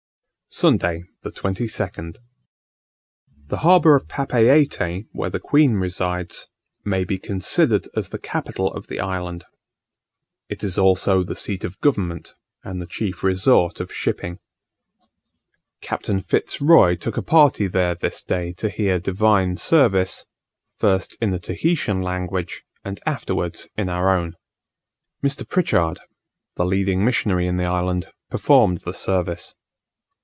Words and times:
Sunday, 0.53 1.03
22nd. 1.23 2.17
The 3.47 3.59
harbour 3.59 3.95
of 3.95 4.09
Papiete, 4.09 5.07
where 5.13 5.29
the 5.29 5.39
queen 5.39 5.75
resides, 5.75 6.49
may 6.83 7.05
be 7.05 7.17
considered 7.17 7.87
as 7.95 8.09
the 8.09 8.19
capital 8.19 8.67
of 8.73 8.87
the 8.87 8.99
island: 8.99 9.45
it 10.49 10.61
is 10.61 10.77
also 10.77 11.23
the 11.23 11.37
seat 11.37 11.63
of 11.63 11.79
government, 11.79 12.33
and 12.65 12.81
the 12.81 12.85
chief 12.85 13.23
resort 13.23 13.79
of 13.79 13.93
shipping. 13.93 14.39
Captain 15.79 16.21
Fitz 16.21 16.59
Roy 16.59 16.95
took 16.97 17.15
a 17.15 17.21
party 17.23 17.65
there 17.67 17.95
this 17.95 18.21
day 18.21 18.51
to 18.57 18.67
hear 18.67 18.99
divine 18.99 19.55
service, 19.55 20.25
first 20.77 21.15
in 21.21 21.29
the 21.29 21.39
Tahitian 21.39 22.01
language, 22.01 22.63
and 22.83 22.99
afterwards 23.05 23.69
in 23.77 23.87
our 23.87 24.13
own. 24.17 24.35
Mr. 25.23 25.47
Pritchard, 25.47 25.99
the 26.55 26.65
leading 26.65 27.05
missionary 27.05 27.47
in 27.47 27.55
the 27.55 27.63
island, 27.63 28.07
performed 28.29 28.79
the 28.79 28.93
service. 28.93 29.55